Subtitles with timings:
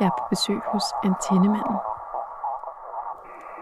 [0.00, 1.76] Jeg er på besøg hos Antennemanden.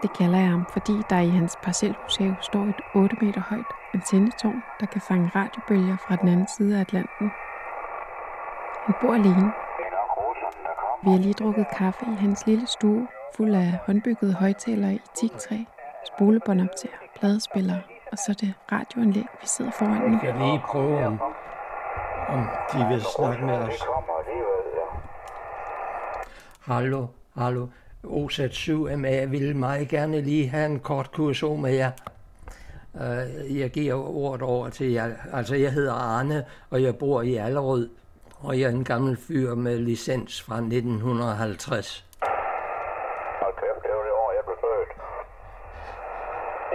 [0.01, 4.63] Det kalder jeg ham, fordi der i hans parcelhushave står et 8 meter højt antennetårn,
[4.79, 7.31] der kan fange radiobølger fra den anden side af Atlanten.
[8.85, 9.53] Han bor alene.
[11.03, 13.07] Vi har lige drukket kaffe i hans lille stue,
[13.37, 15.57] fuld af håndbyggede højtalere i teaktræ,
[16.05, 20.19] spolebåndoptager, pladespillere, og så det radioanlæg, vi sidder foran nu.
[20.23, 21.21] Jeg kan lige prøve, om,
[22.27, 23.83] om de vil snakke med os.
[26.67, 27.67] Hallo, hallo.
[28.03, 31.91] OZ7MA vil meget gerne lige have en kort kurso med jer.
[33.01, 35.07] Øh, Jeg giver ordet over til jer.
[35.33, 37.89] Altså, jeg hedder Arne, og jeg bor i Allerød.
[38.47, 42.05] Og jeg er en gammel fyr med licens fra 1950.
[43.41, 44.91] Hold kæft, det var det år, jeg blev født.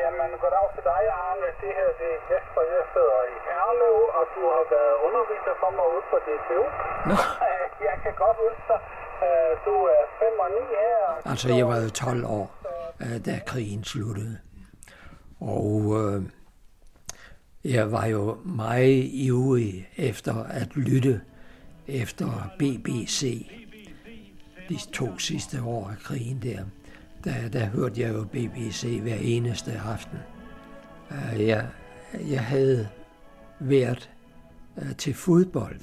[0.00, 1.48] Jamen, goddag til dig, Arne.
[1.62, 2.62] Det her det er Jesper.
[2.76, 6.64] Jeg sidder i Herlev, og du har været underviser for mig ude på DTU.
[7.08, 7.16] Nå.
[7.88, 8.80] Jeg kan godt huske dig.
[9.64, 11.30] Du er 5 og 9 her.
[11.30, 12.56] Altså, jeg var jo 12 år,
[13.00, 14.38] øh, da krigen sluttede.
[15.40, 16.22] Og øh,
[17.64, 21.20] jeg var jo meget ivrig efter at lytte
[21.88, 23.46] efter BBC
[24.68, 26.58] de to sidste år af krigen der.
[27.24, 30.18] Der, der hørte jeg jo BBC hver eneste aften.
[31.10, 31.66] Øh, Jeg,
[32.30, 32.88] jeg havde
[33.60, 34.10] været
[34.82, 35.80] øh, til fodbold,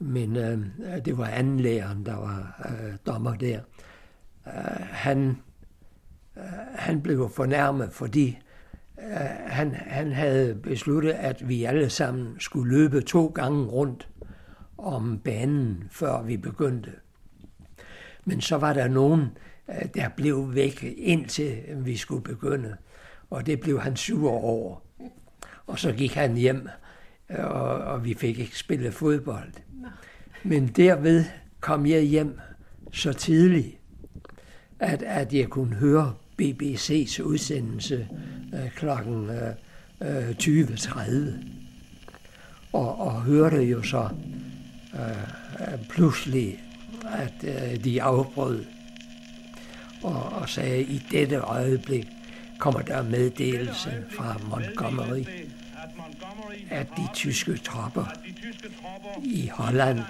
[0.00, 0.58] men øh,
[1.04, 3.60] det var andenlæreren, der var øh, dommer der.
[4.46, 5.36] Øh, han,
[6.36, 6.42] øh,
[6.74, 8.38] han blev fornærmet, fordi
[8.98, 14.08] øh, han, han havde besluttet, at vi alle sammen skulle løbe to gange rundt
[14.78, 16.90] om banen, før vi begyndte.
[18.24, 19.26] Men så var der nogen,
[19.68, 22.76] øh, der blev væk, indtil vi skulle begynde.
[23.30, 24.82] Og det blev han sur over.
[25.66, 26.68] Og så gik han hjem,
[27.38, 29.52] og, og vi fik ikke spillet fodbold.
[30.42, 31.24] Men derved
[31.60, 32.38] kom jeg hjem
[32.92, 33.76] så tidligt,
[34.78, 38.08] at, at jeg kunne høre BBC's udsendelse
[38.54, 41.02] øh, klokken øh, øh, 20.30.
[42.72, 44.08] Og, og hørte jo så
[44.94, 46.62] øh, pludselig,
[47.12, 48.64] at øh, de afbrød
[50.02, 52.06] og, og sagde, i dette øjeblik
[52.58, 55.24] kommer der meddelelse fra Montgomery,
[56.70, 58.06] at de tyske tropper
[59.22, 60.00] i Holland,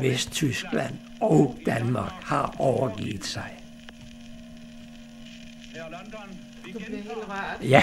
[0.00, 3.58] Vesttyskland og Danmark har overgivet sig.
[7.62, 7.82] Ja.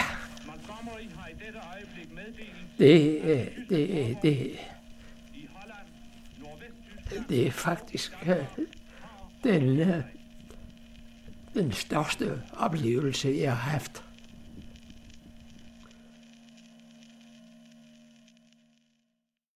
[2.77, 4.59] Det, øh, det, det,
[7.29, 8.35] det er faktisk øh,
[9.43, 10.03] den, øh,
[11.53, 14.03] den største oplevelse, jeg har haft